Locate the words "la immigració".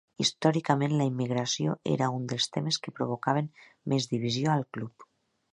1.01-1.75